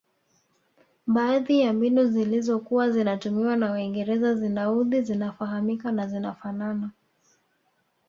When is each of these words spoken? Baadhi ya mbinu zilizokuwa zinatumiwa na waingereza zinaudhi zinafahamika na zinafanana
Baadhi 1.07 1.59
ya 1.61 1.73
mbinu 1.73 2.05
zilizokuwa 2.05 2.89
zinatumiwa 2.91 3.55
na 3.55 3.71
waingereza 3.71 4.35
zinaudhi 4.35 5.01
zinafahamika 5.01 5.91
na 5.91 6.07
zinafanana 6.07 6.91